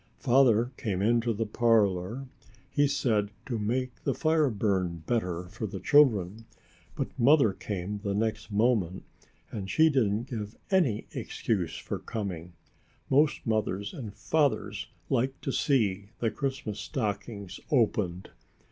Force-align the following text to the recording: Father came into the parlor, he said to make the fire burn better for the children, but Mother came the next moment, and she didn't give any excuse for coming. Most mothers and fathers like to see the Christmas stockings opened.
Father 0.17 0.71
came 0.77 0.99
into 0.99 1.31
the 1.31 1.45
parlor, 1.45 2.27
he 2.71 2.87
said 2.87 3.29
to 3.45 3.59
make 3.59 4.03
the 4.03 4.15
fire 4.15 4.49
burn 4.49 5.03
better 5.05 5.47
for 5.49 5.67
the 5.67 5.79
children, 5.79 6.45
but 6.95 7.09
Mother 7.19 7.53
came 7.53 7.99
the 7.99 8.15
next 8.15 8.51
moment, 8.51 9.03
and 9.51 9.69
she 9.69 9.91
didn't 9.91 10.23
give 10.23 10.57
any 10.71 11.05
excuse 11.11 11.77
for 11.77 11.99
coming. 11.99 12.53
Most 13.11 13.45
mothers 13.45 13.93
and 13.93 14.11
fathers 14.11 14.87
like 15.07 15.39
to 15.41 15.51
see 15.51 16.09
the 16.17 16.31
Christmas 16.31 16.79
stockings 16.79 17.59
opened. 17.69 18.31